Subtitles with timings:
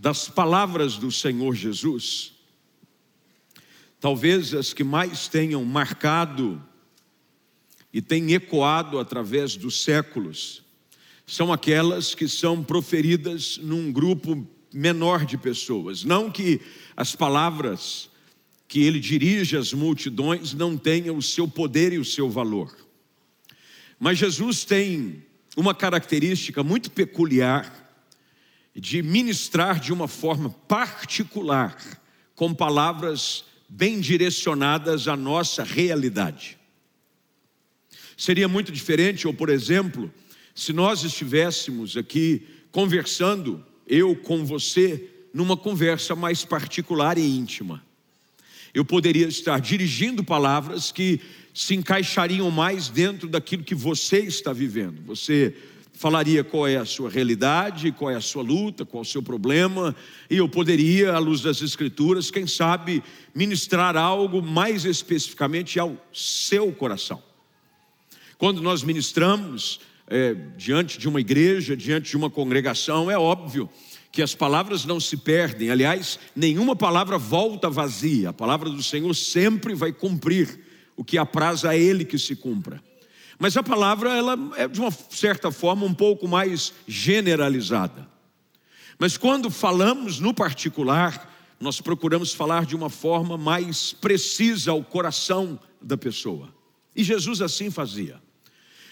[0.00, 2.32] das palavras do Senhor Jesus,
[3.98, 6.62] talvez as que mais tenham marcado
[7.92, 10.62] e têm ecoado através dos séculos,
[11.26, 16.04] são aquelas que são proferidas num grupo menor de pessoas.
[16.04, 16.60] Não que
[16.96, 18.08] as palavras
[18.68, 22.72] que ele dirige às multidões não tenham o seu poder e o seu valor.
[23.98, 25.24] Mas Jesus tem
[25.56, 27.87] uma característica muito peculiar
[28.78, 31.76] de ministrar de uma forma particular,
[32.34, 36.56] com palavras bem direcionadas à nossa realidade.
[38.16, 40.12] Seria muito diferente, ou por exemplo,
[40.54, 47.82] se nós estivéssemos aqui conversando, eu com você, numa conversa mais particular e íntima.
[48.72, 51.20] Eu poderia estar dirigindo palavras que
[51.52, 55.02] se encaixariam mais dentro daquilo que você está vivendo.
[55.06, 55.56] Você
[55.98, 59.20] falaria qual é a sua realidade, qual é a sua luta, qual é o seu
[59.20, 59.96] problema,
[60.30, 63.02] e eu poderia, à luz das Escrituras, quem sabe,
[63.34, 67.20] ministrar algo mais especificamente ao seu coração.
[68.38, 73.68] Quando nós ministramos é, diante de uma igreja, diante de uma congregação, é óbvio
[74.12, 79.12] que as palavras não se perdem, aliás, nenhuma palavra volta vazia, a palavra do Senhor
[79.14, 80.60] sempre vai cumprir
[80.96, 82.80] o que apraz a Ele que se cumpra.
[83.38, 88.08] Mas a palavra, ela é de uma certa forma um pouco mais generalizada.
[88.98, 95.58] Mas quando falamos no particular, nós procuramos falar de uma forma mais precisa ao coração
[95.80, 96.52] da pessoa.
[96.96, 98.20] E Jesus assim fazia.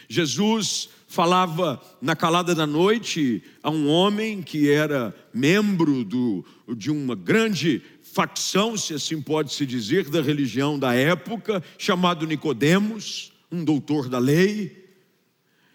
[0.08, 6.44] Jesus falava na calada da noite a um homem que era membro do,
[6.76, 13.32] de uma grande facção, se assim pode se dizer, da religião da época, chamado Nicodemos
[13.50, 14.86] um doutor da lei,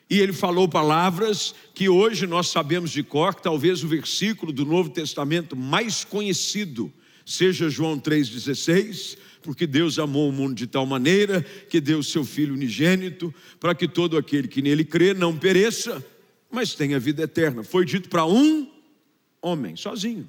[0.09, 4.65] e ele falou palavras que hoje nós sabemos de cor, que talvez o versículo do
[4.65, 6.91] Novo Testamento mais conhecido
[7.25, 12.53] seja João 3,16, porque Deus amou o mundo de tal maneira que deu seu Filho
[12.53, 16.05] unigênito, para que todo aquele que nele crê não pereça,
[16.51, 17.63] mas tenha vida eterna.
[17.63, 18.69] Foi dito para um
[19.41, 20.27] homem, sozinho.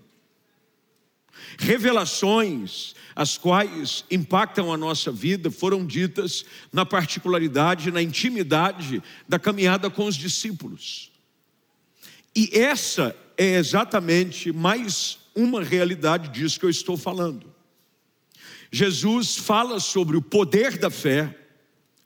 [1.59, 9.91] Revelações, as quais impactam a nossa vida, foram ditas na particularidade, na intimidade da caminhada
[9.91, 11.11] com os discípulos.
[12.35, 17.53] E essa é exatamente mais uma realidade disso que eu estou falando.
[18.71, 21.39] Jesus fala sobre o poder da fé,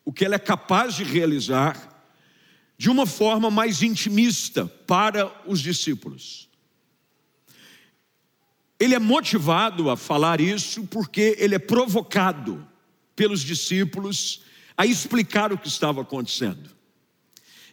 [0.05, 1.95] o que ela é capaz de realizar,
[2.77, 6.46] de uma forma mais intimista para os discípulos.
[8.79, 12.67] Ele é motivado a falar isso porque ele é provocado
[13.15, 14.43] pelos discípulos
[14.77, 16.71] a explicar o que estava acontecendo.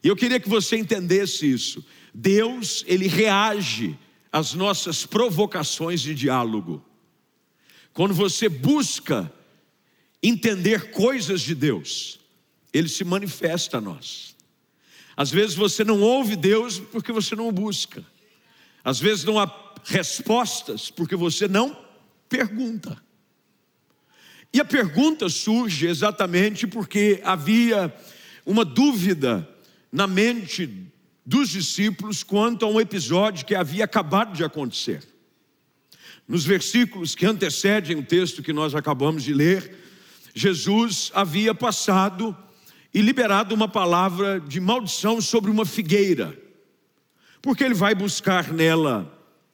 [0.03, 1.83] E eu queria que você entendesse isso.
[2.13, 3.97] Deus, ele reage
[4.31, 6.83] às nossas provocações de diálogo.
[7.93, 9.31] Quando você busca
[10.21, 12.19] entender coisas de Deus,
[12.73, 14.35] ele se manifesta a nós.
[15.15, 18.03] Às vezes você não ouve Deus porque você não o busca.
[18.83, 19.39] Às vezes não
[19.85, 21.77] respostas porque você não
[22.29, 22.97] pergunta.
[24.53, 27.93] E a pergunta surge exatamente porque havia
[28.45, 29.47] uma dúvida
[29.91, 30.91] na mente
[31.25, 35.01] dos discípulos quanto a um episódio que havia acabado de acontecer.
[36.27, 39.75] Nos versículos que antecedem o texto que nós acabamos de ler,
[40.35, 42.35] Jesus havia passado
[42.93, 46.37] e liberado uma palavra de maldição sobre uma figueira,
[47.41, 49.11] porque ele vai buscar nela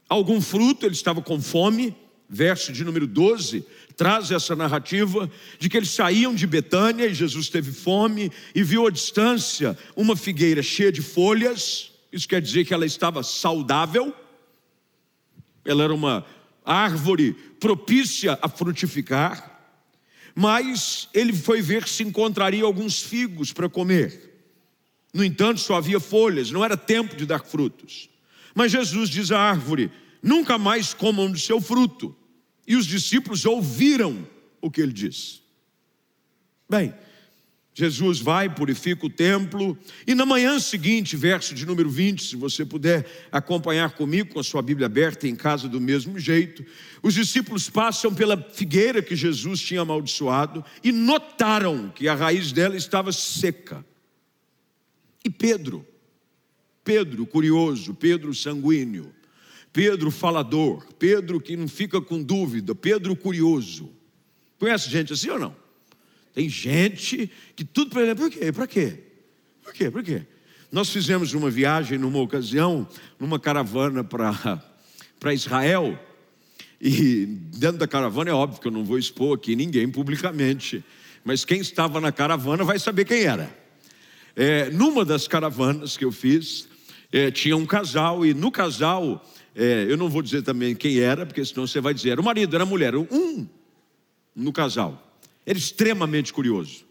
[0.09, 1.95] algum fruto, ele estava com fome,
[2.27, 3.63] verso de número 12,
[3.95, 8.87] traz essa narrativa de que eles saíam de Betânia e Jesus teve fome e viu
[8.87, 14.13] à distância uma figueira cheia de folhas, isso quer dizer que ela estava saudável,
[15.63, 16.25] ela era uma
[16.65, 19.59] árvore propícia a frutificar,
[20.33, 24.29] mas ele foi ver se encontraria alguns figos para comer.
[25.13, 28.09] No entanto, só havia folhas, não era tempo de dar frutos.
[28.59, 29.89] Mas Jesus diz à árvore:
[30.21, 32.13] nunca mais comam do seu fruto.
[32.67, 34.27] E os discípulos ouviram
[34.59, 35.39] o que ele disse.
[36.69, 36.93] Bem,
[37.73, 42.65] Jesus vai, purifica o templo, e na manhã seguinte, verso de número 20, se você
[42.65, 46.65] puder acompanhar comigo com a sua Bíblia aberta em casa do mesmo jeito,
[47.01, 52.75] os discípulos passam pela figueira que Jesus tinha amaldiçoado e notaram que a raiz dela
[52.75, 53.85] estava seca.
[55.23, 55.87] E Pedro,
[56.83, 59.13] Pedro curioso, Pedro sanguíneo,
[59.71, 63.91] Pedro falador, Pedro que não fica com dúvida, Pedro curioso.
[64.57, 65.55] Conhece gente assim ou não?
[66.33, 68.51] Tem gente que tudo para ele, por quê?
[68.51, 68.99] Para quê?
[69.63, 69.91] Por quê?
[69.91, 70.23] Por quê?
[70.71, 72.87] Nós fizemos uma viagem numa ocasião,
[73.19, 75.99] numa caravana para Israel.
[76.79, 80.83] E dentro da caravana é óbvio que eu não vou expor aqui ninguém publicamente,
[81.25, 83.53] mas quem estava na caravana vai saber quem era.
[84.35, 86.68] É, numa das caravanas que eu fiz,
[87.11, 89.25] é, tinha um casal, e no casal,
[89.55, 92.23] é, eu não vou dizer também quem era, porque senão você vai dizer, era o
[92.23, 93.47] marido, era a mulher, um
[94.35, 95.17] no casal.
[95.45, 96.85] Era extremamente curioso.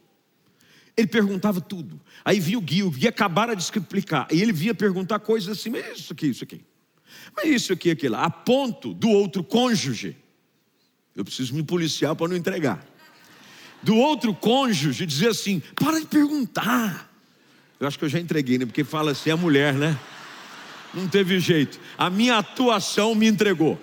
[0.97, 2.01] Ele perguntava tudo.
[2.25, 4.27] Aí vinha o guia, o guia acabara de explicar.
[4.33, 6.61] E ele vinha perguntar coisas assim, mas isso aqui, isso aqui.
[7.37, 8.17] Mas isso aqui, aquilo.
[8.17, 10.17] A ponto do outro cônjuge.
[11.15, 12.85] Eu preciso me policiar para não entregar.
[13.83, 17.08] Do outro cônjuge dizer assim: para de perguntar.
[17.81, 18.67] Eu acho que eu já entreguei, né?
[18.67, 19.99] Porque fala assim, é mulher, né?
[20.93, 21.79] Não teve jeito.
[21.97, 23.79] A minha atuação me entregou.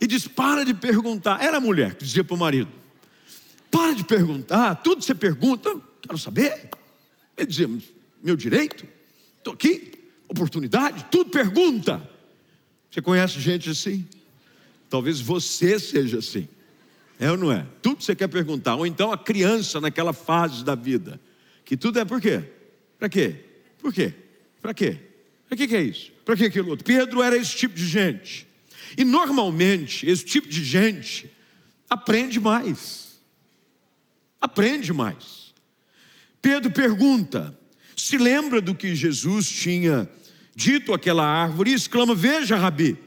[0.00, 1.42] E diz: para de perguntar.
[1.42, 2.70] Era mulher que dizia para o marido.
[3.70, 6.68] Para de perguntar, tudo você pergunta, quero saber.
[7.36, 7.70] Ele dizia:
[8.22, 8.86] meu direito,
[9.38, 9.92] estou aqui,
[10.28, 12.10] oportunidade, tudo pergunta.
[12.90, 14.06] Você conhece gente assim?
[14.88, 16.48] Talvez você seja assim.
[17.18, 17.66] É ou não é?
[17.82, 18.76] Tudo você quer perguntar.
[18.76, 21.20] Ou então a criança naquela fase da vida.
[21.64, 22.42] Que tudo é por quê?
[22.98, 23.36] Para quê?
[23.78, 24.12] Por quê?
[24.60, 24.98] Para quê?
[25.48, 26.12] Para que, que é isso?
[26.24, 26.84] Para que aquilo outro?
[26.84, 28.46] Pedro era esse tipo de gente.
[28.96, 31.30] E normalmente, esse tipo de gente
[31.88, 33.04] aprende mais
[34.44, 35.54] aprende mais.
[36.42, 37.58] Pedro pergunta,
[37.96, 40.08] se lembra do que Jesus tinha
[40.54, 42.98] dito àquela árvore e exclama: Veja, Rabi,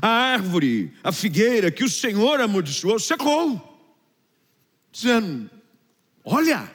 [0.00, 3.66] a árvore, a figueira que o Senhor amaldiçoou, secou.
[4.92, 5.50] Dizendo:
[6.24, 6.70] Olha,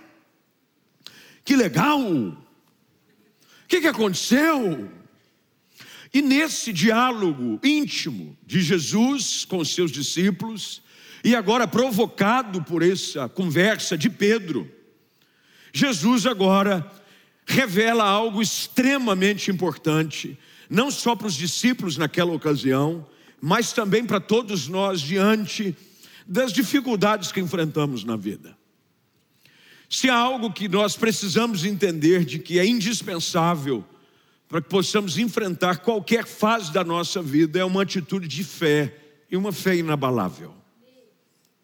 [1.45, 2.37] que legal, o
[3.67, 4.91] que, que aconteceu?
[6.11, 10.81] E nesse diálogo íntimo de Jesus com seus discípulos,
[11.23, 14.71] e agora, provocado por essa conversa de Pedro,
[15.73, 16.89] Jesus agora
[17.45, 20.37] revela algo extremamente importante,
[20.69, 23.07] não só para os discípulos naquela ocasião,
[23.41, 25.75] mas também para todos nós diante
[26.27, 28.57] das dificuldades que enfrentamos na vida.
[29.89, 33.85] Se há algo que nós precisamos entender de que é indispensável
[34.47, 38.95] para que possamos enfrentar qualquer fase da nossa vida, é uma atitude de fé
[39.29, 40.53] e uma fé inabalável.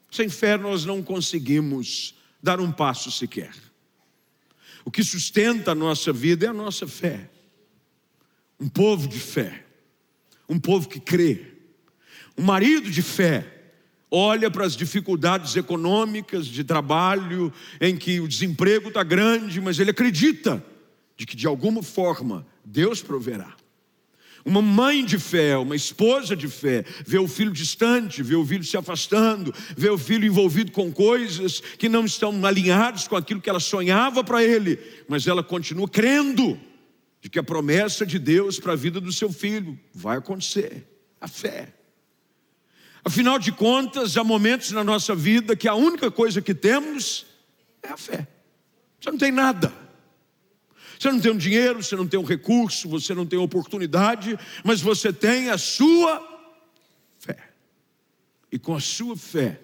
[0.10, 3.54] Sem fé nós não conseguimos dar um passo sequer.
[4.84, 7.30] O que sustenta a nossa vida é a nossa fé.
[8.60, 9.66] Um povo de fé,
[10.48, 11.54] um povo que crê,
[12.38, 13.61] um marido de fé,
[14.12, 19.92] olha para as dificuldades econômicas, de trabalho, em que o desemprego está grande, mas ele
[19.92, 20.64] acredita
[21.16, 23.56] de que de alguma forma Deus proverá.
[24.44, 28.64] Uma mãe de fé, uma esposa de fé, vê o filho distante, vê o filho
[28.64, 33.50] se afastando, vê o filho envolvido com coisas que não estão alinhadas com aquilo que
[33.50, 36.60] ela sonhava para ele, mas ela continua crendo
[37.22, 40.88] de que a promessa de Deus para a vida do seu filho vai acontecer.
[41.22, 41.81] A fé.
[43.04, 47.26] Afinal de contas, há momentos na nossa vida que a única coisa que temos
[47.82, 48.28] é a fé.
[49.00, 49.74] Você não tem nada.
[51.00, 54.82] Você não tem um dinheiro, você não tem um recurso, você não tem oportunidade, mas
[54.82, 56.22] você tem a sua
[57.18, 57.40] fé.
[58.52, 59.60] E com a sua fé,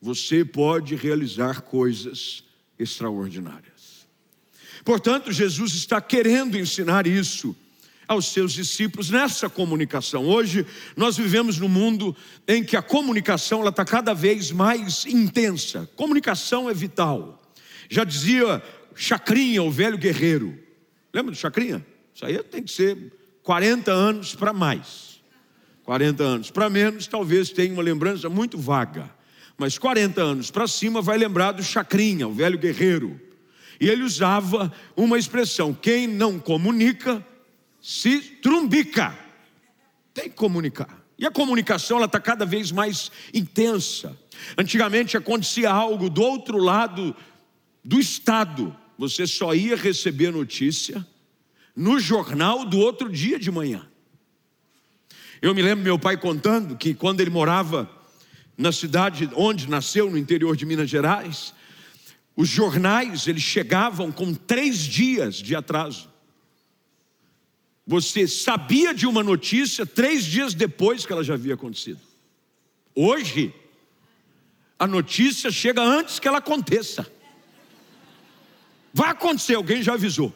[0.00, 2.44] você pode realizar coisas
[2.78, 4.08] extraordinárias.
[4.86, 7.54] Portanto, Jesus está querendo ensinar isso
[8.08, 10.26] aos seus discípulos nessa comunicação.
[10.26, 10.66] Hoje
[10.96, 12.16] nós vivemos num mundo
[12.48, 15.88] em que a comunicação está cada vez mais intensa.
[15.94, 17.40] Comunicação é vital.
[17.90, 18.62] Já dizia
[18.94, 20.58] Chacrinha, o velho guerreiro.
[21.12, 21.86] Lembra do Chacrinha?
[22.14, 23.12] Isso aí tem que ser
[23.42, 25.20] 40 anos para mais.
[25.84, 29.10] 40 anos para menos, talvez tenha uma lembrança muito vaga.
[29.56, 33.20] Mas 40 anos para cima vai lembrar do Chacrinha, o velho guerreiro.
[33.80, 37.24] E ele usava uma expressão: quem não comunica,
[37.80, 39.16] se trumbica.
[40.12, 41.04] Tem que comunicar.
[41.18, 44.16] E a comunicação está cada vez mais intensa.
[44.56, 47.14] Antigamente acontecia algo do outro lado
[47.84, 51.06] do estado você só ia receber notícia
[51.74, 53.86] no jornal do outro dia de manhã.
[55.40, 57.88] Eu me lembro meu pai contando que quando ele morava
[58.56, 61.54] na cidade onde nasceu, no interior de Minas Gerais,
[62.34, 66.10] os jornais eles chegavam com três dias de atraso.
[67.88, 71.98] Você sabia de uma notícia três dias depois que ela já havia acontecido.
[72.94, 73.50] Hoje,
[74.78, 77.10] a notícia chega antes que ela aconteça.
[78.92, 80.30] Vai acontecer, alguém já avisou.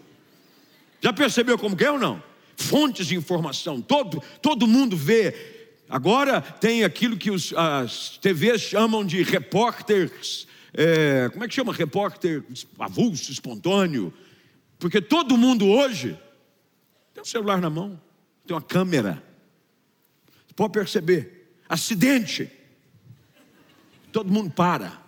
[1.03, 2.23] Já percebeu como que é ou não?
[2.57, 5.75] Fontes de informação, todo, todo mundo vê.
[5.91, 11.75] Agora tem aquilo que os, as TVs chamam de repórteres, é, como é que chama?
[11.75, 12.43] Repórter
[12.79, 14.11] avulso, espontâneo.
[14.79, 16.17] Porque todo mundo hoje
[17.14, 18.00] tem um celular na mão.
[18.47, 19.23] tem uma câmera.
[20.47, 21.57] Você pode perceber.
[21.69, 22.50] Acidente.
[24.11, 25.00] Todo mundo para.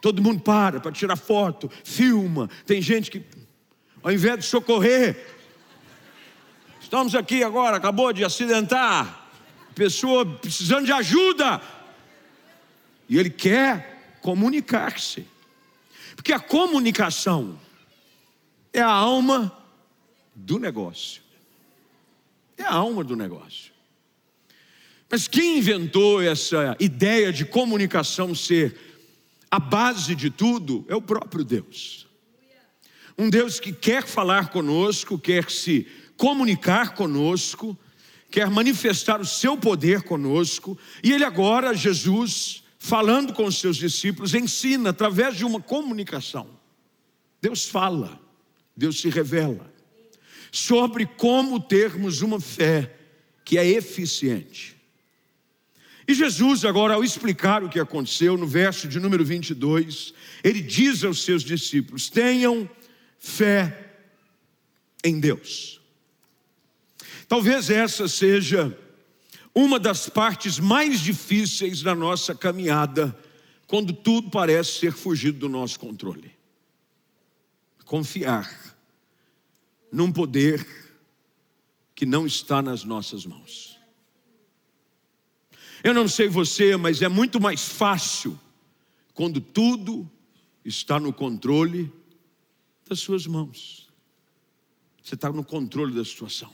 [0.00, 2.50] Todo mundo para para tirar foto, filma.
[2.66, 3.24] Tem gente que,
[4.02, 5.34] ao invés de socorrer,
[6.78, 9.30] estamos aqui agora, acabou de acidentar,
[9.74, 11.58] pessoa precisando de ajuda,
[13.08, 15.26] e ele quer comunicar-se,
[16.14, 17.58] porque a comunicação
[18.74, 19.63] é a alma
[20.34, 21.22] do negócio.
[22.56, 23.72] É a alma do negócio.
[25.10, 28.76] Mas quem inventou essa ideia de comunicação ser
[29.50, 32.06] a base de tudo é o próprio Deus.
[33.16, 35.86] Um Deus que quer falar conosco, quer se
[36.16, 37.78] comunicar conosco,
[38.30, 44.34] quer manifestar o seu poder conosco, e ele agora, Jesus, falando com os seus discípulos,
[44.34, 46.48] ensina através de uma comunicação.
[47.40, 48.20] Deus fala,
[48.76, 49.73] Deus se revela
[50.54, 52.94] sobre como termos uma fé
[53.44, 54.76] que é eficiente.
[56.06, 61.02] E Jesus, agora, ao explicar o que aconteceu, no verso de número 22, ele diz
[61.02, 62.70] aos seus discípulos: tenham
[63.18, 63.96] fé
[65.02, 65.80] em Deus.
[67.26, 68.78] Talvez essa seja
[69.52, 73.18] uma das partes mais difíceis da nossa caminhada,
[73.66, 76.30] quando tudo parece ser fugido do nosso controle.
[77.84, 78.73] Confiar
[79.94, 80.66] num poder
[81.94, 83.78] que não está nas nossas mãos.
[85.84, 88.38] Eu não sei você, mas é muito mais fácil
[89.12, 90.10] quando tudo
[90.64, 91.92] está no controle
[92.88, 93.88] das suas mãos.
[95.00, 96.52] Você está no controle da situação.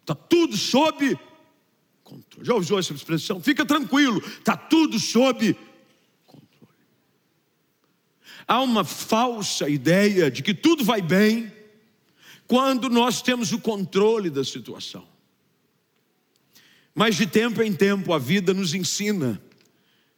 [0.00, 1.18] Está tudo sob
[2.02, 2.46] controle.
[2.46, 3.38] Já usou essa expressão?
[3.38, 5.73] Fica tranquilo, está tudo sob controle.
[8.46, 11.52] Há uma falsa ideia de que tudo vai bem
[12.46, 15.06] quando nós temos o controle da situação.
[16.94, 19.40] Mas de tempo em tempo a vida nos ensina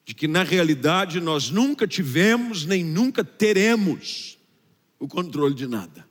[0.05, 4.39] de que na realidade nós nunca tivemos nem nunca teremos
[4.99, 6.07] o controle de nada.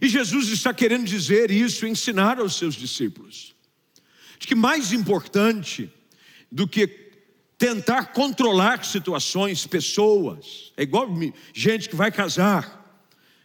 [0.00, 3.54] E Jesus está querendo dizer isso, ensinar aos seus discípulos,
[4.38, 5.90] de que mais importante
[6.50, 6.86] do que
[7.58, 11.08] tentar controlar situações, pessoas, é igual
[11.52, 12.82] gente que vai casar,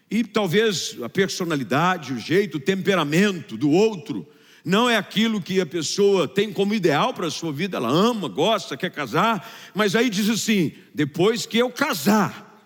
[0.10, 4.28] e talvez a personalidade, o jeito, o temperamento do outro
[4.66, 8.28] não é aquilo que a pessoa tem como ideal para a sua vida, ela ama,
[8.28, 12.62] gosta, quer casar, mas aí diz assim: depois que eu casar,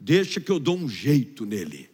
[0.00, 1.88] deixa que eu dou um jeito nele.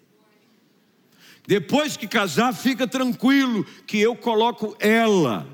[1.46, 5.46] Depois que casar, fica tranquilo que eu coloco ela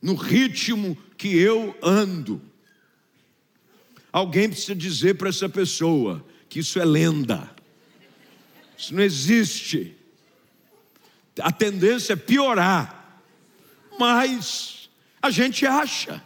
[0.00, 2.40] no ritmo que eu ando.
[4.10, 7.48] Alguém precisa dizer para essa pessoa que isso é lenda,
[8.76, 10.00] isso não existe
[11.42, 13.22] a tendência é piorar,
[13.98, 16.22] mas a gente acha.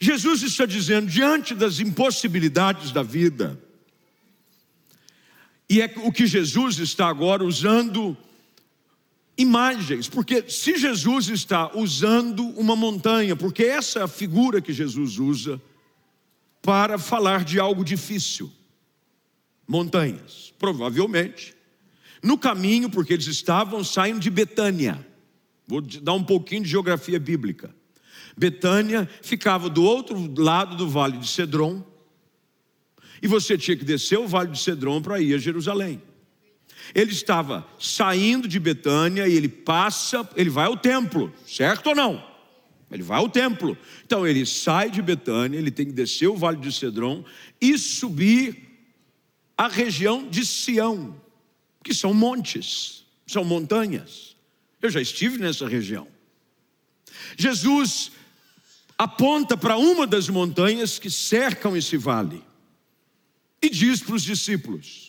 [0.00, 3.60] Jesus está dizendo, diante das impossibilidades da vida,
[5.68, 8.16] e é o que Jesus está agora usando
[9.38, 15.18] imagens, porque se Jesus está usando uma montanha, porque essa é a figura que Jesus
[15.18, 15.62] usa
[16.60, 18.50] para falar de algo difícil,
[19.66, 21.56] montanhas, provavelmente
[22.22, 25.06] no caminho, porque eles estavam saindo de Betânia,
[25.66, 27.74] vou dar um pouquinho de geografia bíblica.
[28.36, 31.84] Betânia ficava do outro lado do vale de Cedron,
[33.20, 36.00] e você tinha que descer o vale de Cedron para ir a Jerusalém.
[36.94, 42.26] Ele estava saindo de Betânia e ele passa, ele vai ao templo, certo ou não?
[42.90, 43.76] Ele vai ao templo.
[44.04, 47.24] Então ele sai de Betânia, ele tem que descer o vale de Cedron
[47.60, 48.68] e subir
[49.56, 51.20] a região de Sião
[51.82, 54.36] que são montes, são montanhas.
[54.80, 56.06] Eu já estive nessa região.
[57.36, 58.12] Jesus
[58.96, 62.42] aponta para uma das montanhas que cercam esse vale
[63.62, 65.07] e diz para os discípulos: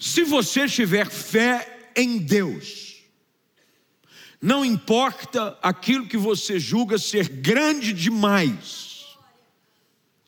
[0.00, 3.04] se você tiver fé em Deus,
[4.40, 9.04] não importa aquilo que você julga ser grande demais,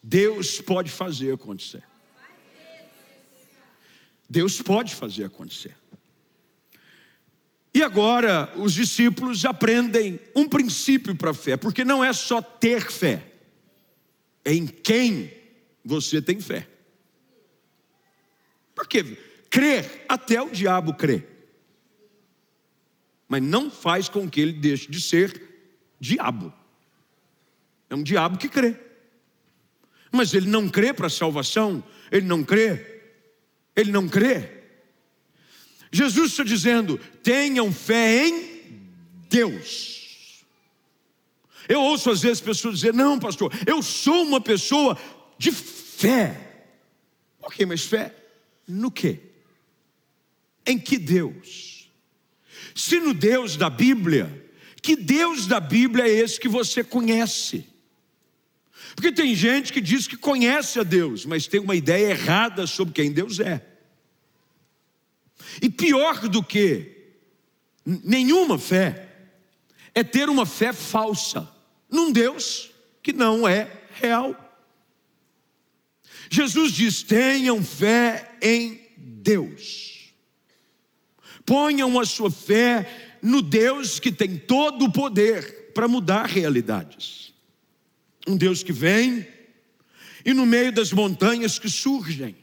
[0.03, 1.83] Deus pode fazer acontecer.
[4.29, 5.75] Deus pode fazer acontecer.
[7.73, 12.91] E agora os discípulos aprendem um princípio para a fé, porque não é só ter
[12.91, 13.27] fé,
[14.45, 15.33] é em quem
[15.83, 16.69] você tem fé.
[18.75, 21.23] Porque crer, até o diabo crê,
[23.29, 25.41] mas não faz com que ele deixe de ser
[26.01, 26.53] diabo.
[27.89, 28.75] É um diabo que crê,
[30.11, 32.93] mas ele não crê para a salvação, ele não crê
[33.75, 34.63] ele não crê.
[35.91, 38.89] Jesus está dizendo: tenham fé em
[39.29, 40.45] Deus.
[41.69, 44.99] Eu ouço às vezes pessoas dizer: não, pastor, eu sou uma pessoa
[45.39, 46.67] de fé.
[47.41, 48.15] Ok, mas fé
[48.69, 49.21] no quê?
[50.67, 51.91] Em que Deus?
[52.75, 54.51] Se no Deus da Bíblia,
[54.81, 57.67] que Deus da Bíblia é esse que você conhece?
[58.95, 62.95] Porque tem gente que diz que conhece a Deus, mas tem uma ideia errada sobre
[62.95, 63.65] quem Deus é.
[65.61, 67.15] E pior do que
[67.85, 69.09] nenhuma fé
[69.95, 71.49] é ter uma fé falsa
[71.91, 72.71] num Deus
[73.03, 74.37] que não é real.
[76.31, 79.92] Jesus diz: tenham fé em Deus.
[81.53, 87.35] Ponham a sua fé no Deus que tem todo o poder para mudar realidades.
[88.27, 89.29] Um Deus que vem
[90.25, 92.35] e no meio das montanhas que surgem,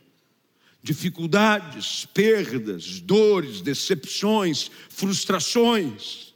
[0.83, 6.35] dificuldades, perdas, dores, decepções, frustrações.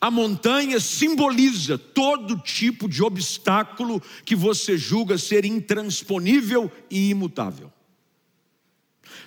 [0.00, 7.70] A montanha simboliza todo tipo de obstáculo que você julga ser intransponível e imutável.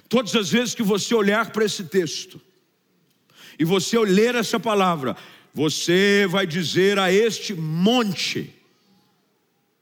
[0.10, 2.42] Todas as vezes que você olhar para esse texto
[3.58, 5.16] e você ler essa palavra,
[5.54, 8.54] você vai dizer a este monte,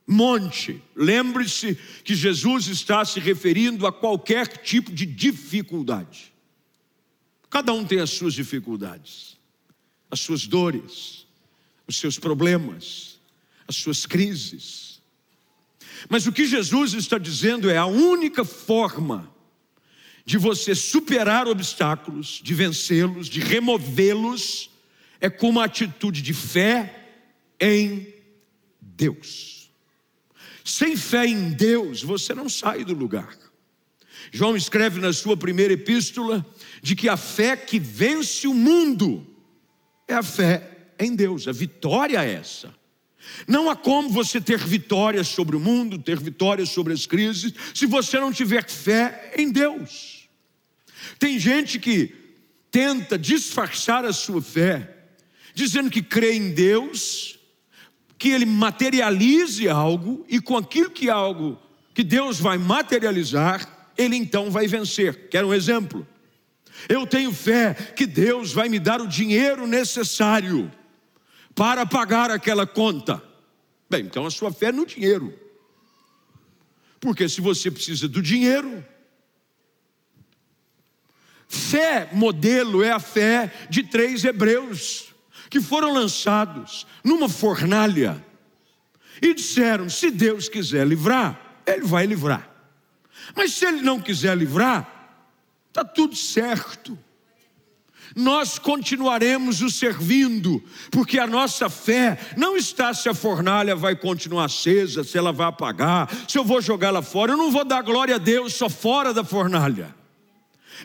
[0.05, 0.81] monte.
[0.95, 6.31] Lembre-se que Jesus está se referindo a qualquer tipo de dificuldade.
[7.49, 9.37] Cada um tem as suas dificuldades,
[10.09, 11.25] as suas dores,
[11.87, 13.19] os seus problemas,
[13.67, 15.01] as suas crises.
[16.09, 19.32] Mas o que Jesus está dizendo é a única forma
[20.25, 24.69] de você superar obstáculos, de vencê-los, de removê-los,
[25.19, 27.07] é com uma atitude de fé
[27.59, 28.07] em
[28.79, 29.69] Deus.
[30.63, 33.37] Sem fé em Deus, você não sai do lugar.
[34.31, 36.45] João escreve na sua primeira epístola
[36.81, 39.27] de que a fé que vence o mundo
[40.07, 42.73] é a fé em Deus, a vitória é essa.
[43.47, 47.85] Não há como você ter vitória sobre o mundo, ter vitória sobre as crises, se
[47.85, 50.12] você não tiver fé em Deus.
[51.19, 52.13] Tem gente que
[52.71, 54.95] tenta disfarçar a sua fé,
[55.53, 57.39] dizendo que crê em Deus,
[58.17, 61.59] que ele materialize algo e com aquilo que algo
[61.93, 65.29] que Deus vai materializar, ele então vai vencer.
[65.29, 66.07] Quer um exemplo?
[66.89, 70.71] Eu tenho fé que Deus vai me dar o dinheiro necessário
[71.53, 73.21] para pagar aquela conta.
[73.89, 75.37] Bem, então a sua fé é no dinheiro.
[76.99, 78.83] Porque se você precisa do dinheiro,
[81.53, 85.13] fé modelo é a fé de três hebreus
[85.49, 88.23] que foram lançados numa fornalha
[89.21, 92.49] e disseram: se Deus quiser livrar, Ele vai livrar.
[93.35, 95.21] Mas se Ele não quiser livrar,
[95.69, 96.97] está tudo certo.
[98.15, 104.45] Nós continuaremos o servindo, porque a nossa fé não está se a fornalha vai continuar
[104.45, 107.31] acesa, se ela vai apagar, se eu vou jogá-la fora.
[107.31, 110.02] Eu não vou dar glória a Deus só fora da fornalha.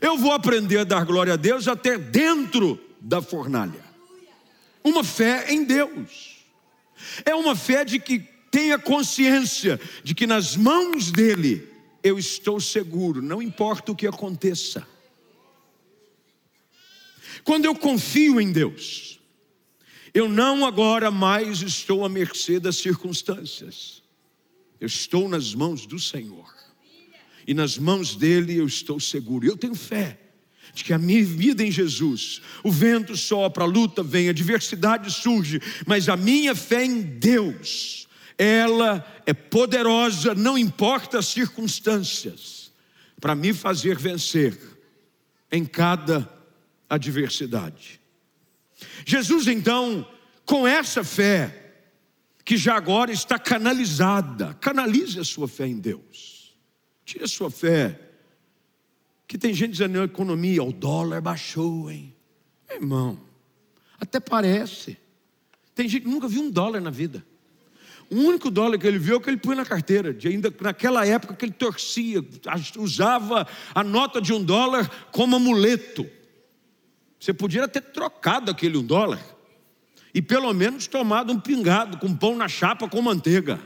[0.00, 3.88] Eu vou aprender a dar glória a Deus até dentro da fornalha
[4.88, 6.38] uma fé em Deus.
[7.24, 8.18] É uma fé de que
[8.50, 11.68] tenha consciência de que nas mãos dele
[12.02, 14.86] eu estou seguro, não importa o que aconteça.
[17.44, 19.20] Quando eu confio em Deus,
[20.12, 24.02] eu não agora mais estou à mercê das circunstâncias.
[24.80, 26.57] Eu estou nas mãos do Senhor.
[27.48, 29.46] E nas mãos dele eu estou seguro.
[29.46, 30.18] Eu tenho fé
[30.74, 35.10] de que a minha vida em Jesus, o vento sopra, a luta vem, a adversidade
[35.10, 38.06] surge, mas a minha fé em Deus,
[38.36, 42.70] ela é poderosa, não importa as circunstâncias,
[43.18, 44.54] para me fazer vencer
[45.50, 46.30] em cada
[46.88, 47.98] adversidade.
[49.06, 50.06] Jesus então,
[50.44, 51.72] com essa fé,
[52.44, 56.37] que já agora está canalizada, canalize a sua fé em Deus,
[57.08, 57.98] tire a sua fé
[59.26, 62.14] que tem gente dizendo, economia, o dólar baixou, hein?
[62.70, 63.18] Irmão,
[63.98, 64.96] até parece.
[65.74, 67.24] Tem gente que nunca viu um dólar na vida.
[68.10, 70.14] O único dólar que ele viu é o que ele põe na carteira.
[70.14, 72.24] De ainda naquela época que ele torcia,
[72.76, 76.06] usava a nota de um dólar como amuleto.
[77.20, 79.22] Você podia ter trocado aquele um dólar
[80.14, 83.60] e pelo menos tomado um pingado com pão na chapa com manteiga,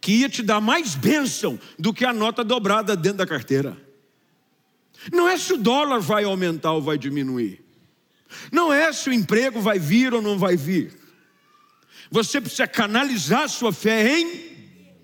[0.00, 3.76] que ia te dar mais bênção do que a nota dobrada dentro da carteira.
[5.12, 7.64] Não é se o dólar vai aumentar ou vai diminuir.
[8.52, 10.98] Não é se o emprego vai vir ou não vai vir.
[12.10, 14.50] Você precisa canalizar sua fé em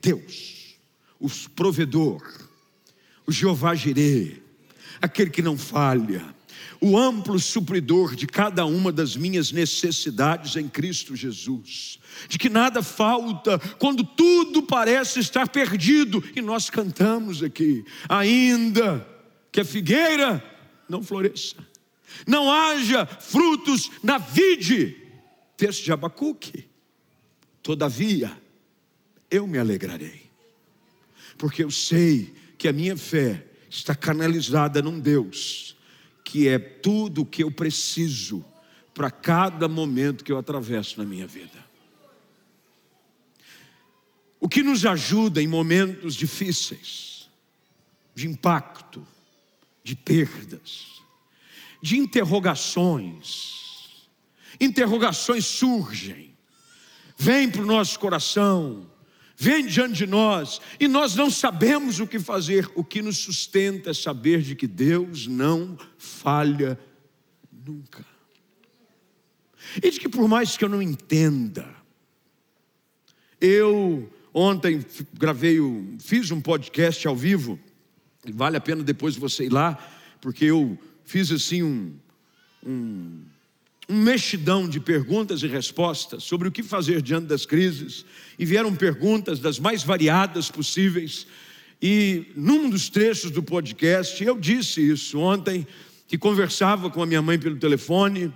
[0.01, 0.77] Deus,
[1.21, 2.23] o provedor,
[3.27, 4.43] o Jeová Jireh,
[5.01, 6.35] aquele que não falha,
[6.81, 12.83] o amplo supridor de cada uma das minhas necessidades em Cristo Jesus, de que nada
[12.83, 19.07] falta quando tudo parece estar perdido, e nós cantamos aqui, ainda
[19.51, 20.43] que a figueira
[20.89, 21.57] não floresça,
[22.27, 24.97] não haja frutos na vide,
[25.57, 26.67] texto de Abacuque,
[27.63, 28.31] todavia
[29.31, 30.31] eu me alegrarei,
[31.39, 35.76] porque eu sei que a minha fé está canalizada num Deus
[36.27, 38.45] que é tudo o que eu preciso
[38.93, 41.65] para cada momento que eu atravesso na minha vida.
[44.41, 47.31] O que nos ajuda em momentos difíceis,
[48.13, 49.07] de impacto,
[49.85, 51.01] de perdas,
[51.81, 54.09] de interrogações.
[54.61, 56.35] Interrogações surgem,
[57.17, 58.91] vêm para o nosso coração,
[59.37, 62.71] vem diante de nós e nós não sabemos o que fazer.
[62.75, 66.79] O que nos sustenta é saber de que Deus não falha
[67.53, 68.05] nunca.
[69.83, 71.69] E de que por mais que eu não entenda,
[73.41, 75.59] eu ontem gravei,
[75.99, 77.59] fiz um podcast ao vivo,
[78.33, 79.77] vale a pena depois você ir lá,
[80.21, 81.95] porque eu fiz assim um,
[82.65, 83.36] um um
[83.89, 88.05] mexidão de perguntas e respostas sobre o que fazer diante das crises,
[88.39, 91.27] e vieram perguntas das mais variadas possíveis.
[91.81, 95.67] E num dos trechos do podcast, eu disse isso ontem,
[96.09, 98.33] que conversava com a minha mãe pelo telefone,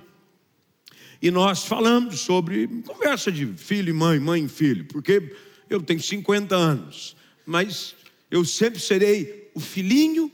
[1.23, 5.35] e nós falamos sobre conversa de filho e mãe, mãe e filho, porque
[5.69, 7.95] eu tenho 50 anos, mas
[8.31, 10.33] eu sempre serei o filhinho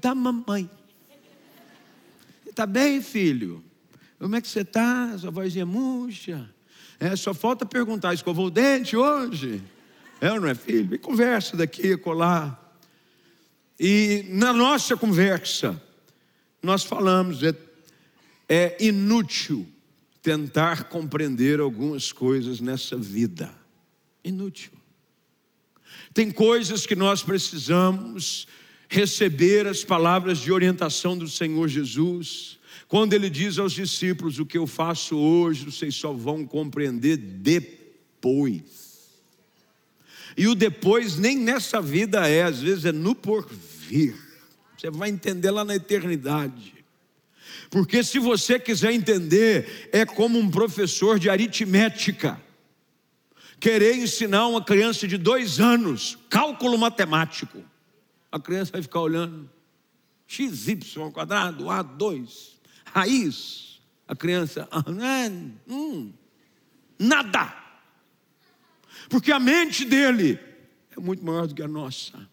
[0.00, 0.70] da mamãe.
[2.46, 3.62] Está bem, filho?
[4.18, 5.16] Como é que você está?
[5.16, 6.48] Sua vozinha murcha.
[6.98, 9.62] É, só falta perguntar: escovou o dente hoje?
[10.20, 10.94] É ou não é, filho?
[10.94, 12.76] E conversa daqui, colar.
[13.78, 15.80] E na nossa conversa,
[16.60, 17.54] nós falamos: é,
[18.48, 19.66] é inútil
[20.20, 23.54] tentar compreender algumas coisas nessa vida.
[24.24, 24.72] Inútil.
[26.12, 28.48] Tem coisas que nós precisamos
[28.88, 32.57] receber as palavras de orientação do Senhor Jesus
[32.88, 38.88] quando ele diz aos discípulos: O que eu faço hoje, vocês só vão compreender depois.
[40.36, 44.16] E o depois nem nessa vida é, às vezes é no porvir.
[44.76, 46.74] Você vai entender lá na eternidade.
[47.68, 52.40] Porque se você quiser entender, é como um professor de aritmética
[53.60, 57.62] querer ensinar uma criança de dois anos cálculo matemático.
[58.30, 59.50] A criança vai ficar olhando
[60.26, 60.48] xy
[61.12, 62.57] quadrado, A2
[62.94, 63.80] raiz.
[64.06, 64.66] A criança,
[65.68, 66.12] hum,
[66.98, 67.54] nada.
[69.08, 70.38] Porque a mente dele
[70.96, 72.28] é muito maior do que a nossa.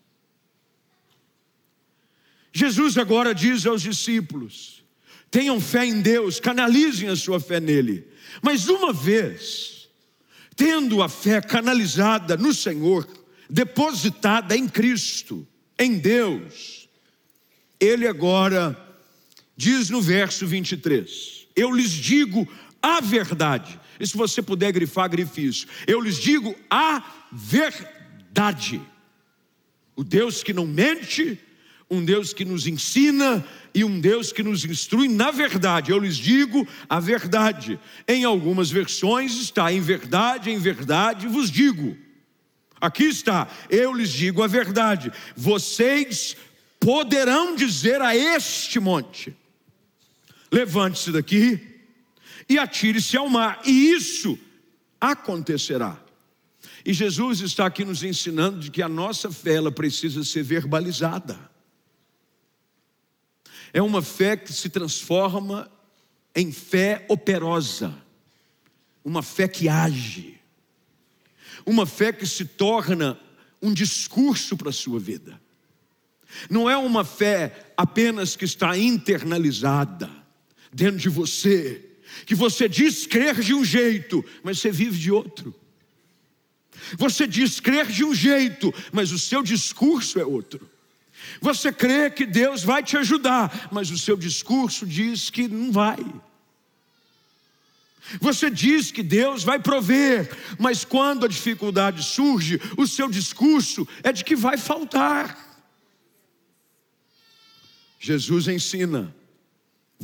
[2.54, 4.84] Jesus agora diz aos discípulos:
[5.30, 8.08] tenham fé em Deus, canalizem a sua fé nele.
[8.42, 9.90] Mas uma vez,
[10.56, 13.06] tendo a fé canalizada no Senhor,
[13.50, 15.46] depositada em Cristo,
[15.78, 16.88] em Deus,
[17.80, 18.85] ele agora
[19.56, 22.48] diz no verso 23: Eu lhes digo
[22.82, 23.80] a verdade.
[24.00, 25.68] E se você puder grifar, grife isso.
[25.88, 28.82] Eu lhes digo a verdade.
[29.96, 31.40] O Deus que não mente,
[31.90, 35.92] um Deus que nos ensina e um Deus que nos instrui na verdade.
[35.92, 37.80] Eu lhes digo a verdade.
[38.08, 41.98] Em algumas versões está em verdade, em verdade vos digo.
[42.80, 45.12] Aqui está, eu lhes digo a verdade.
[45.36, 46.36] Vocês
[46.80, 49.36] poderão dizer a este monte:
[50.56, 51.60] levante-se daqui
[52.48, 54.40] e atire-se ao mar, e isso
[55.02, 56.02] acontecerá.
[56.86, 61.38] E Jesus está aqui nos ensinando de que a nossa fé ela precisa ser verbalizada.
[63.74, 65.70] É uma fé que se transforma
[66.34, 67.94] em fé operosa,
[69.04, 70.40] uma fé que age,
[71.66, 73.20] uma fé que se torna
[73.62, 75.42] um discurso para a sua vida.
[76.50, 80.25] Não é uma fé apenas que está internalizada,
[80.76, 81.82] dentro de você,
[82.26, 85.56] que você diz crer de um jeito, mas você vive de outro.
[86.98, 90.70] Você diz crer de um jeito, mas o seu discurso é outro.
[91.40, 96.06] Você crê que Deus vai te ajudar, mas o seu discurso diz que não vai.
[98.20, 104.12] Você diz que Deus vai prover, mas quando a dificuldade surge, o seu discurso é
[104.12, 105.42] de que vai faltar.
[107.98, 109.16] Jesus ensina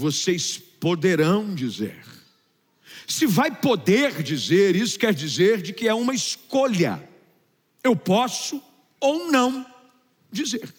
[0.01, 2.03] vocês poderão dizer.
[3.07, 7.07] Se vai poder dizer, isso quer dizer de que é uma escolha.
[7.83, 8.61] Eu posso
[8.99, 9.65] ou não
[10.31, 10.73] dizer.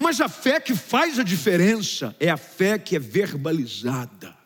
[0.00, 4.36] Mas a fé que faz a diferença é a fé que é verbalizada.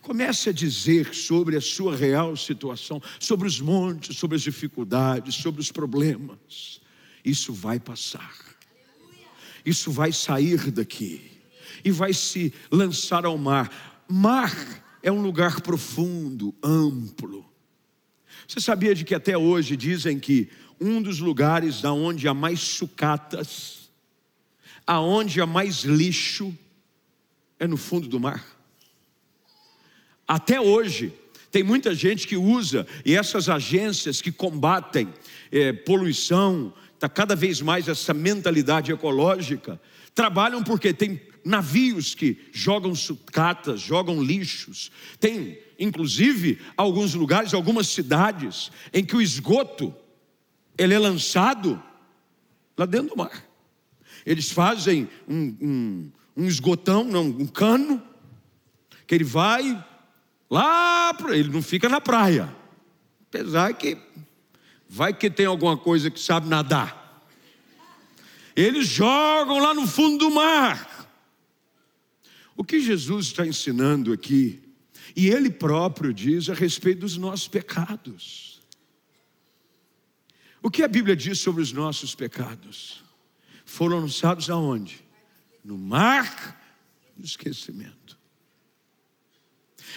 [0.00, 5.60] Comece a dizer sobre a sua real situação, sobre os montes, sobre as dificuldades, sobre
[5.60, 6.80] os problemas.
[7.24, 8.36] Isso vai passar.
[9.64, 11.31] Isso vai sair daqui
[11.84, 14.04] e vai se lançar ao mar.
[14.08, 14.54] Mar
[15.02, 17.44] é um lugar profundo, amplo.
[18.46, 20.48] Você sabia de que até hoje dizem que
[20.80, 23.90] um dos lugares da onde há mais sucatas,
[24.86, 26.56] aonde há mais lixo,
[27.58, 28.44] é no fundo do mar?
[30.26, 31.12] Até hoje,
[31.50, 35.12] tem muita gente que usa, e essas agências que combatem
[35.50, 39.80] é, poluição, está cada vez mais essa mentalidade ecológica,
[40.14, 48.70] trabalham porque tem navios que jogam sucatas, jogam lixos, tem inclusive alguns lugares, algumas cidades,
[48.92, 49.94] em que o esgoto
[50.78, 51.82] ele é lançado
[52.76, 53.44] lá dentro do mar.
[54.24, 58.02] Eles fazem um, um, um esgotão, não, um cano,
[59.06, 59.84] que ele vai
[60.52, 62.54] Lá, ele não fica na praia.
[63.26, 63.96] Apesar que
[64.86, 67.24] vai que tem alguma coisa que sabe nadar.
[68.54, 70.91] Eles jogam lá no fundo do mar.
[72.56, 74.62] O que Jesus está ensinando aqui,
[75.16, 78.60] e Ele próprio diz a respeito dos nossos pecados.
[80.62, 83.02] O que a Bíblia diz sobre os nossos pecados?
[83.64, 85.02] Foram lançados aonde?
[85.64, 86.60] No mar
[87.16, 88.18] do esquecimento.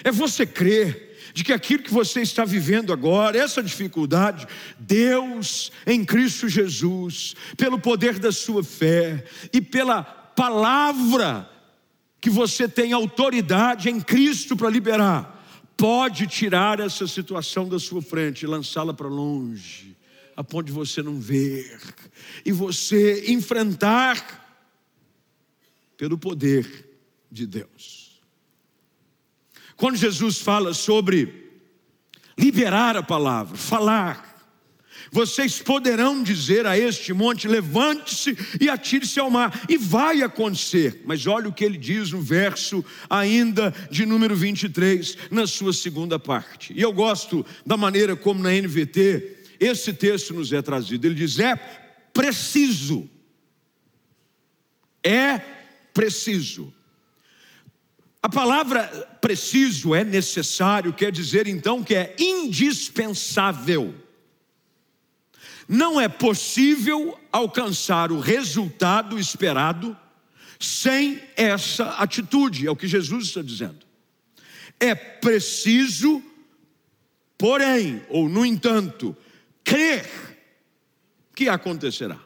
[0.04, 4.48] É você crer de que aquilo que você está vivendo agora, essa dificuldade,
[4.80, 11.50] Deus em Cristo Jesus, pelo poder da sua fé e pela palavra
[12.26, 15.46] que você tem autoridade em Cristo para liberar,
[15.78, 19.96] pode tirar essa situação da sua frente e lançá-la para longe,
[20.36, 21.80] a ponto de você não ver,
[22.44, 24.60] e você enfrentar
[25.96, 26.98] pelo poder
[27.30, 28.20] de Deus.
[29.78, 31.62] Quando Jesus fala sobre
[32.36, 34.35] liberar a palavra, falar,
[35.12, 41.02] vocês poderão dizer a este monte: levante-se e atire-se ao mar, e vai acontecer.
[41.06, 46.18] Mas olha o que ele diz no verso ainda de número 23, na sua segunda
[46.18, 46.74] parte.
[46.74, 51.06] E eu gosto da maneira como na NVT esse texto nos é trazido.
[51.06, 51.56] Ele diz: é
[52.14, 53.10] preciso.
[55.04, 55.40] É
[55.94, 56.74] preciso.
[58.22, 58.88] A palavra
[59.22, 63.94] preciso é necessário, quer dizer então que é indispensável.
[65.68, 69.98] Não é possível alcançar o resultado esperado
[70.60, 73.86] sem essa atitude, é o que Jesus está dizendo.
[74.80, 76.24] É preciso,
[77.38, 79.16] porém, ou no entanto,
[79.64, 80.08] crer
[81.36, 82.20] que acontecerá.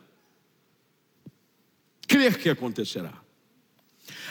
[2.07, 3.13] Crer que acontecerá.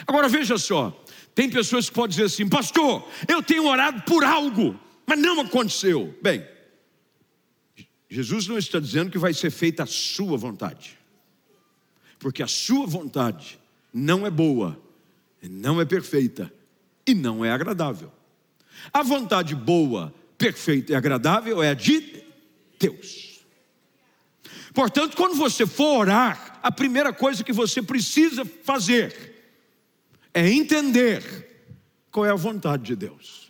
[0.05, 4.79] Agora veja só, tem pessoas que podem dizer assim, pastor, eu tenho orado por algo,
[5.05, 6.17] mas não aconteceu.
[6.21, 6.45] Bem,
[8.09, 10.97] Jesus não está dizendo que vai ser feita a sua vontade,
[12.17, 13.59] porque a sua vontade
[13.93, 14.81] não é boa,
[15.41, 16.51] não é perfeita
[17.05, 18.11] e não é agradável.
[18.91, 22.23] A vontade boa, perfeita e agradável é a de
[22.79, 23.41] Deus.
[24.73, 29.35] Portanto, quando você for orar, a primeira coisa que você precisa fazer
[30.33, 31.47] é entender
[32.11, 33.48] qual é a vontade de Deus.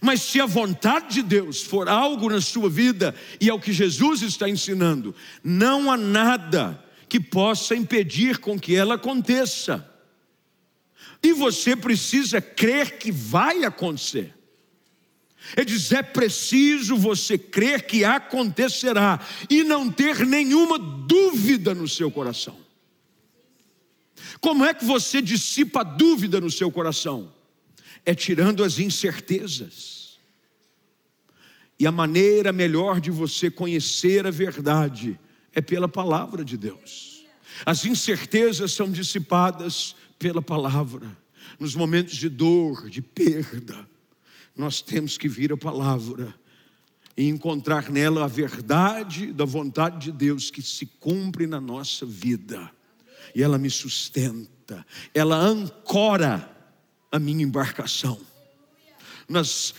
[0.00, 3.72] Mas se a vontade de Deus for algo na sua vida, e é o que
[3.72, 9.88] Jesus está ensinando, não há nada que possa impedir com que ela aconteça.
[11.22, 14.34] E você precisa crer que vai acontecer.
[15.56, 22.10] Ele diz: é preciso você crer que acontecerá e não ter nenhuma dúvida no seu
[22.10, 22.56] coração.
[24.40, 27.32] Como é que você dissipa a dúvida no seu coração?
[28.06, 30.18] É tirando as incertezas.
[31.78, 35.20] E a maneira melhor de você conhecer a verdade
[35.52, 37.26] é pela palavra de Deus.
[37.66, 41.06] As incertezas são dissipadas pela palavra.
[41.60, 43.86] Nos momentos de dor, de perda,
[44.56, 46.34] nós temos que vir a palavra
[47.16, 52.70] e encontrar nela a verdade da vontade de Deus que se cumpre na nossa vida
[53.34, 56.55] e ela me sustenta, ela ancora
[57.16, 58.20] a minha embarcação.
[59.28, 59.74] Nas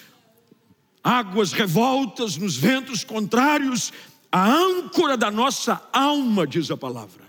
[1.03, 3.93] águas revoltas, nos ventos contrários,
[4.31, 7.25] a âncora da nossa alma, diz a palavra.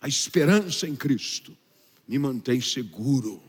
[0.00, 1.56] A esperança em Cristo
[2.06, 3.42] me mantém seguro.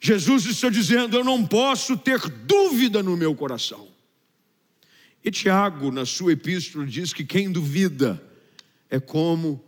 [0.00, 3.88] Jesus está dizendo: Eu não posso ter dúvida no meu coração.
[5.24, 8.22] E Tiago, na sua epístola, diz que quem duvida
[8.88, 9.62] é como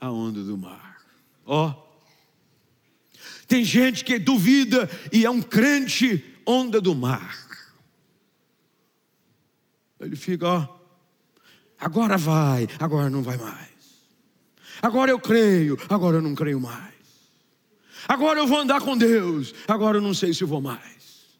[0.00, 1.02] a onda do mar.
[1.46, 1.68] Ó.
[1.68, 1.87] Oh.
[3.46, 7.36] Tem gente que duvida e é um crente onda do mar.
[10.00, 10.78] Ele fica, ó,
[11.78, 13.68] agora vai, agora não vai mais.
[14.80, 16.94] Agora eu creio, agora eu não creio mais.
[18.06, 21.38] Agora eu vou andar com Deus, agora eu não sei se vou mais.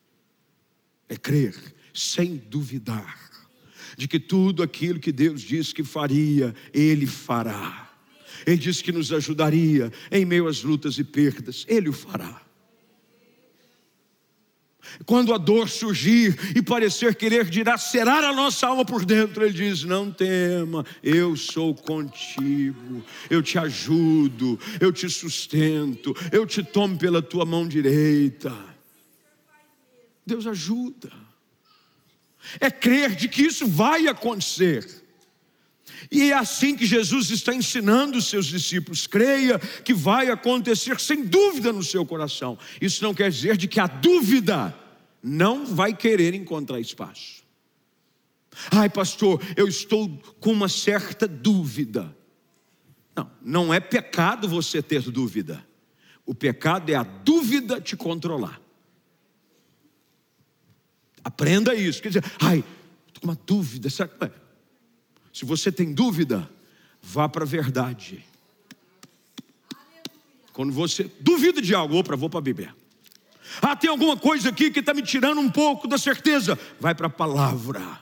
[1.08, 1.54] É crer
[1.94, 3.28] sem duvidar
[3.96, 7.87] de que tudo aquilo que Deus disse que faria, Ele fará.
[8.46, 12.48] Ele disse que nos ajudaria em meio às lutas e perdas, Ele o fará.
[15.04, 19.84] Quando a dor surgir e parecer querer dilacerar a nossa alma por dentro, Ele diz:
[19.84, 27.22] Não tema, eu sou contigo, eu te ajudo, eu te sustento, eu te tomo pela
[27.22, 28.54] tua mão direita.
[30.26, 31.10] Deus ajuda,
[32.60, 35.07] é crer de que isso vai acontecer.
[36.10, 41.24] E é assim que Jesus está ensinando os seus discípulos: creia que vai acontecer sem
[41.24, 42.58] dúvida no seu coração.
[42.80, 44.74] Isso não quer dizer de que a dúvida
[45.22, 47.42] não vai querer encontrar espaço.
[48.70, 50.08] Ai, pastor, eu estou
[50.40, 52.14] com uma certa dúvida.
[53.14, 55.64] Não, não é pecado você ter dúvida.
[56.24, 58.60] O pecado é a dúvida te controlar.
[61.22, 62.02] Aprenda isso.
[62.02, 62.64] Quer dizer, ai,
[63.06, 63.90] estou com uma dúvida.
[63.90, 64.30] Será que...
[65.38, 66.50] Se você tem dúvida,
[67.00, 68.24] vá para a verdade.
[70.52, 72.74] Quando você duvida de algo, opa, vou para a Bíblia.
[73.62, 76.58] Ah, tem alguma coisa aqui que está me tirando um pouco da certeza.
[76.80, 78.00] Vai para a palavra.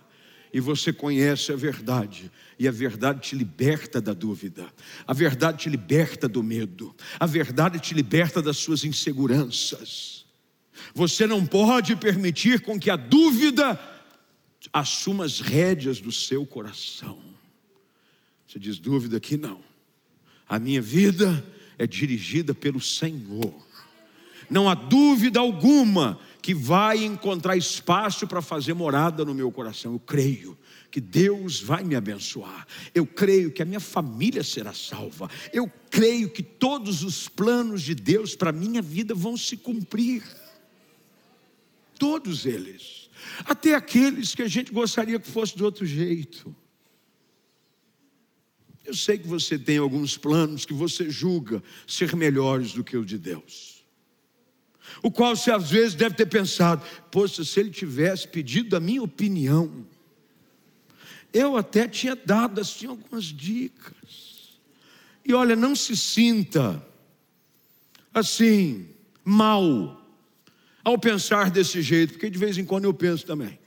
[0.51, 4.67] E você conhece a verdade, e a verdade te liberta da dúvida,
[5.07, 10.25] a verdade te liberta do medo, a verdade te liberta das suas inseguranças.
[10.95, 13.79] Você não pode permitir com que a dúvida
[14.73, 17.19] assuma as rédeas do seu coração.
[18.47, 19.61] Você diz dúvida aqui não.
[20.49, 21.45] A minha vida
[21.79, 23.55] é dirigida pelo Senhor.
[24.49, 29.95] Não há dúvida alguma que vai encontrar espaço para fazer morada no meu coração.
[29.95, 30.57] Eu creio
[30.91, 32.67] que Deus vai me abençoar.
[32.95, 35.29] Eu creio que a minha família será salva.
[35.53, 40.23] Eu creio que todos os planos de Deus para minha vida vão se cumprir.
[41.99, 43.06] Todos eles.
[43.45, 46.55] Até aqueles que a gente gostaria que fosse de outro jeito.
[48.85, 53.05] Eu sei que você tem alguns planos que você julga ser melhores do que o
[53.05, 53.85] de Deus.
[55.03, 59.03] O qual você às vezes deve ter pensado: poxa, se ele tivesse pedido a minha
[59.03, 59.85] opinião,
[61.33, 64.59] eu até tinha dado assim algumas dicas.
[65.25, 66.83] E olha, não se sinta
[68.15, 68.89] assim,
[69.23, 70.01] mal,
[70.87, 73.59] ao pensar desse jeito, porque de vez em quando eu penso também.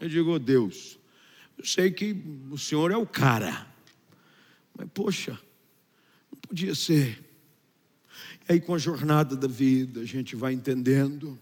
[0.00, 0.98] Eu digo, oh, Deus,
[1.58, 2.16] eu sei que
[2.50, 3.70] o Senhor é o cara,
[4.74, 5.38] mas poxa,
[6.32, 7.22] não podia ser.
[8.48, 11.38] E aí, com a jornada da vida, a gente vai entendendo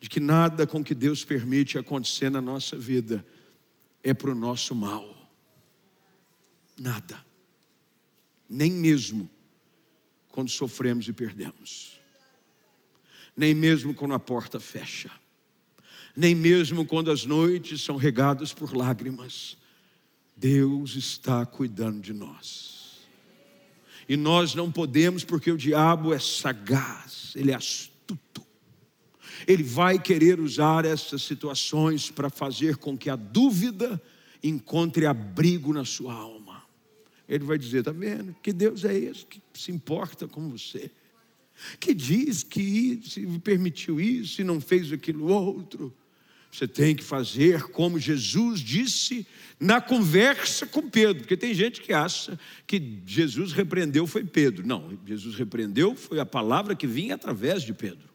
[0.00, 3.22] de que nada com que Deus permite acontecer na nossa vida
[4.02, 5.30] é para o nosso mal.
[6.74, 7.22] Nada.
[8.48, 9.28] Nem mesmo
[10.28, 11.95] quando sofremos e perdemos
[13.36, 15.10] nem mesmo quando a porta fecha,
[16.16, 19.58] nem mesmo quando as noites são regadas por lágrimas.
[20.34, 23.06] Deus está cuidando de nós.
[24.08, 28.42] E nós não podemos, porque o diabo é sagaz, ele é astuto.
[29.46, 34.00] Ele vai querer usar essas situações para fazer com que a dúvida
[34.42, 36.62] encontre abrigo na sua alma.
[37.28, 38.34] Ele vai dizer: está vendo?
[38.42, 40.90] Que Deus é esse que se importa com você
[41.78, 43.00] que diz que
[43.42, 45.94] permitiu isso e não fez aquilo outro.
[46.50, 49.26] Você tem que fazer como Jesus disse
[49.60, 54.66] na conversa com Pedro, porque tem gente que acha que Jesus repreendeu foi Pedro.
[54.66, 58.08] Não, Jesus repreendeu foi a palavra que vinha através de Pedro.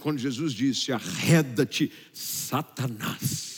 [0.00, 3.51] Quando Jesus disse: Arreda-te, Satanás.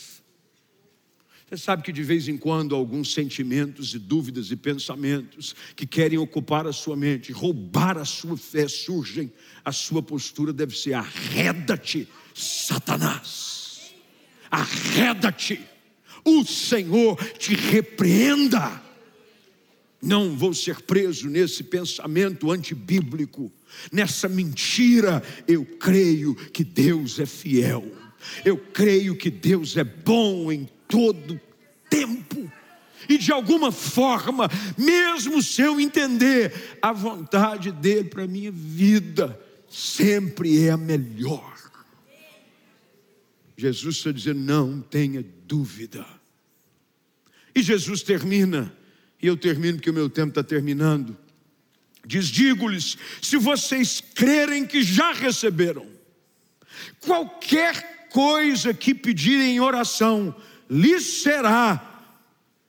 [1.55, 6.19] Você sabe que de vez em quando alguns sentimentos e dúvidas e pensamentos que querem
[6.19, 9.33] ocupar a sua mente, roubar a sua fé, surgem.
[9.65, 13.95] A sua postura deve ser: arreda-te, Satanás.
[14.51, 15.61] Arreda-te.
[16.25, 18.83] O Senhor te repreenda.
[20.03, 23.53] Não vou ser preso nesse pensamento antibíblico,
[23.93, 25.23] nessa mentira.
[25.47, 27.85] Eu creio que Deus é fiel.
[28.45, 31.41] Eu creio que Deus é bom em todo
[31.95, 32.51] tempo.
[33.09, 39.39] E de alguma forma, mesmo se eu entender a vontade dele para a minha vida,
[39.69, 41.55] sempre é a melhor.
[43.57, 46.05] Jesus está dizendo: não tenha dúvida.
[47.55, 48.75] E Jesus termina,
[49.23, 51.17] e eu termino porque o meu tempo está terminando.
[52.07, 55.87] Diz: digo-lhes, se vocês crerem que já receberam,
[57.01, 60.35] qualquer coisa que pedirem em oração,
[60.69, 62.13] lhes será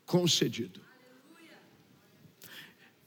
[0.05, 0.79] concedido.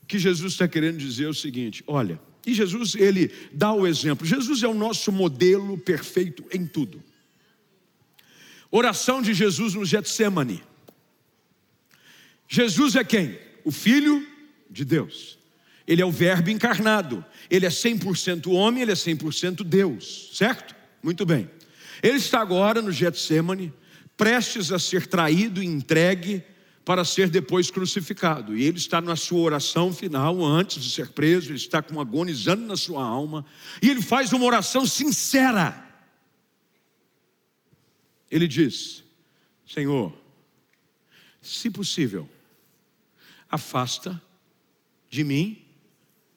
[0.03, 3.86] O que Jesus está querendo dizer é o seguinte: olha, e Jesus, ele dá o
[3.86, 4.26] exemplo.
[4.26, 7.03] Jesus é o nosso modelo perfeito em tudo.
[8.70, 10.62] Oração de Jesus no Getsemane.
[12.49, 13.39] Jesus é quem?
[13.64, 14.26] O Filho
[14.70, 15.39] de Deus.
[15.86, 17.24] Ele é o Verbo encarnado.
[17.51, 20.74] Ele é 100% homem, ele é 100% Deus, certo?
[21.03, 21.51] Muito bem.
[22.03, 23.72] Ele está agora no Getsemane,
[24.18, 26.44] prestes a ser traído e entregue
[26.84, 28.56] para ser depois crucificado.
[28.56, 32.66] E ele está na sua oração final, antes de ser preso, ele está com agonizando
[32.66, 33.46] na sua alma,
[33.80, 35.86] e ele faz uma oração sincera.
[38.30, 39.04] Ele diz:
[39.66, 40.12] Senhor,
[41.40, 42.28] se possível,
[43.48, 44.20] afasta
[45.08, 45.64] de mim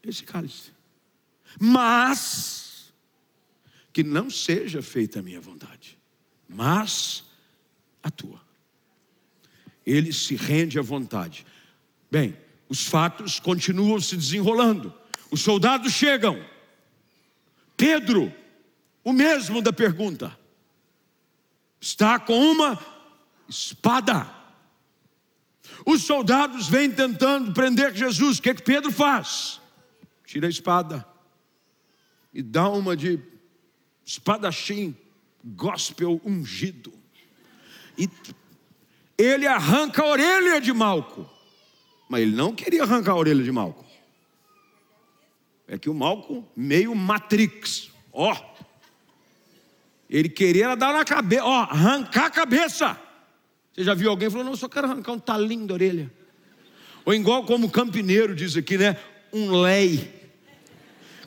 [0.03, 0.71] esse cálice.
[1.59, 2.93] Mas
[3.91, 5.97] que não seja feita a minha vontade,
[6.47, 7.30] mas
[8.03, 8.41] a tua.
[9.85, 11.45] Ele se rende à vontade.
[12.09, 12.37] Bem,
[12.69, 14.93] os fatos continuam se desenrolando.
[15.29, 16.43] Os soldados chegam.
[17.75, 18.33] Pedro,
[19.03, 20.37] o mesmo da pergunta,
[21.79, 22.79] está com uma
[23.49, 24.29] espada.
[25.85, 28.37] Os soldados vêm tentando prender Jesus.
[28.37, 29.59] O que, é que Pedro faz?
[30.25, 31.05] Tira a espada
[32.33, 33.19] e dá uma de
[34.05, 34.95] espadachim,
[35.43, 36.93] gospel ungido.
[37.97, 38.09] E
[39.17, 41.29] ele arranca a orelha de Malco.
[42.09, 43.85] Mas ele não queria arrancar a orelha de Malco.
[45.67, 48.35] É que o Malco, meio Matrix, ó.
[50.09, 52.99] Ele queria dar na cabeça, ó, arrancar a cabeça.
[53.73, 56.11] Você já viu alguém falando, não, eu só quero arrancar um talinho da orelha.
[57.05, 58.97] Ou igual como campineiro diz aqui, né?
[59.31, 60.21] Um lei.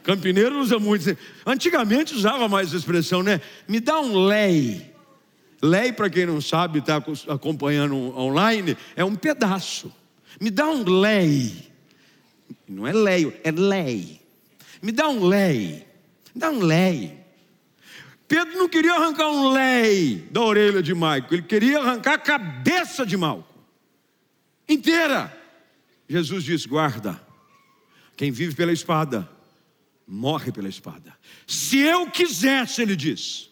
[0.03, 1.17] Campineiro usa muito.
[1.47, 3.41] Antigamente usava mais essa expressão, né?
[3.67, 4.94] Me dá um lei.
[5.65, 9.91] Lei, para quem não sabe, está acompanhando online, é um pedaço.
[10.39, 11.73] Me dá um lei.
[12.69, 14.21] Não é leio, é lei.
[14.83, 15.87] Me dá um lei.
[16.35, 17.19] Me dá um lei.
[18.29, 23.07] Pedro não queria arrancar um lei da orelha de Maico, ele queria arrancar a cabeça
[23.07, 23.55] de Malco
[24.69, 25.35] inteira.
[26.07, 27.19] Jesus diz: guarda,
[28.19, 29.27] quem vive pela espada,
[30.07, 31.17] morre pela espada.
[31.47, 33.51] Se eu quisesse, ele diz,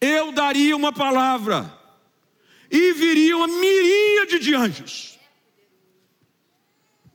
[0.00, 1.78] eu daria uma palavra,
[2.70, 5.18] e viria uma miríade de anjos.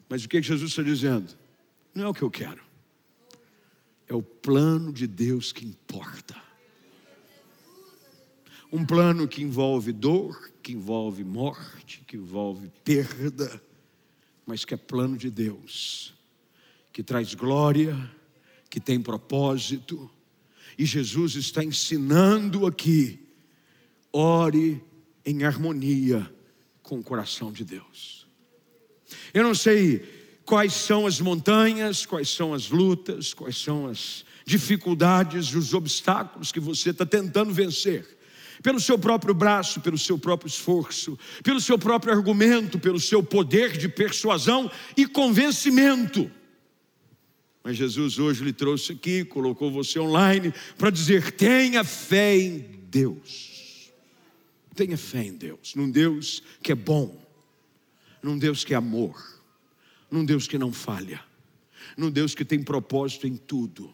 [0.10, 1.36] Mas o que Jesus está dizendo?
[1.94, 2.64] Não é o que eu quero.
[4.08, 6.36] É o plano de Deus que importa.
[8.72, 13.62] Um plano que envolve dor, que envolve morte, que envolve perda,
[14.46, 16.14] mas que é plano de Deus,
[16.92, 17.98] que traz glória,
[18.70, 20.10] que tem propósito.
[20.78, 23.20] E Jesus está ensinando aqui:
[24.12, 24.84] ore
[25.26, 26.30] em harmonia
[26.84, 28.28] com o coração de Deus.
[29.34, 30.00] Eu não sei
[30.46, 36.60] quais são as montanhas, quais são as lutas, quais são as dificuldades, os obstáculos que
[36.60, 38.16] você está tentando vencer.
[38.62, 43.78] Pelo seu próprio braço, pelo seu próprio esforço, pelo seu próprio argumento, pelo seu poder
[43.78, 46.32] de persuasão e convencimento.
[47.66, 52.60] Mas Jesus hoje lhe trouxe aqui, colocou você online para dizer: tenha fé em
[52.90, 53.92] Deus.
[54.74, 57.22] Tenha fé em Deus, num Deus que é bom,
[58.22, 59.36] num Deus que é amor
[60.10, 61.22] num Deus que não falha,
[61.98, 63.94] num Deus que tem propósito em tudo,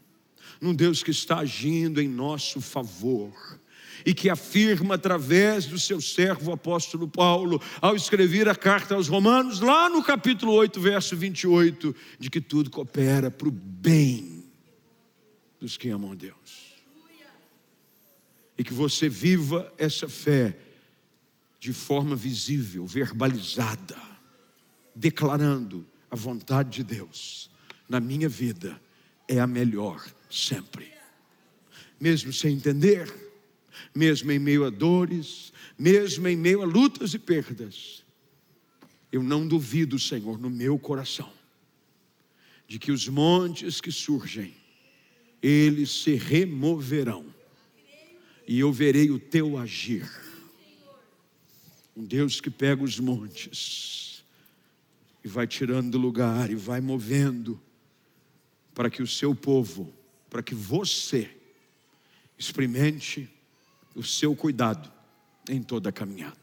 [0.60, 3.60] num Deus que está agindo em nosso favor
[4.06, 9.60] e que afirma através do seu servo apóstolo Paulo, ao escrever a carta aos Romanos,
[9.60, 14.46] lá no capítulo 8, verso 28, de que tudo coopera para o bem
[15.60, 16.72] dos que amam Deus.
[18.58, 20.58] E que você viva essa fé
[21.60, 23.98] de forma visível, verbalizada,
[24.96, 27.52] declarando a vontade de Deus
[27.92, 28.82] na minha vida
[29.28, 30.90] é a melhor sempre.
[32.00, 33.06] Mesmo sem entender,
[33.94, 38.04] mesmo em meio a dores, mesmo em meio a lutas e perdas,
[39.12, 41.32] eu não duvido, Senhor, no meu coração,
[42.68, 44.56] de que os montes que surgem,
[45.42, 47.26] eles se removerão,
[48.48, 50.10] e eu verei o teu agir.
[51.96, 54.24] Um Deus que pega os montes
[55.24, 57.62] e vai tirando do lugar e vai movendo
[58.74, 59.94] para que o seu povo,
[60.30, 61.30] para que você
[62.38, 63.30] experimente
[63.96, 64.92] o seu cuidado
[65.50, 66.41] em toda a caminhada.